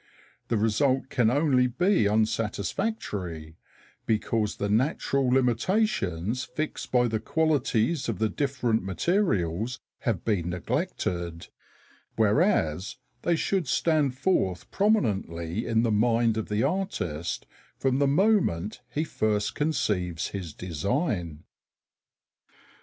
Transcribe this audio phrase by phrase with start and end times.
[0.47, 3.55] The result can only be unsatisfactory
[4.07, 11.49] because the natural limitations fixed by the qualities of the different materials have been neglected,
[12.15, 17.45] whereas they should stand forth prominently in the mind of the artist
[17.77, 21.43] from the moment he first conceives his design.